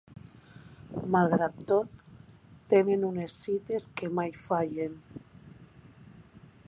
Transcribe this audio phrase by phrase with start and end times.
[1.15, 2.01] Malgrat tot,
[2.75, 4.97] tenen unes cites que mai fallen.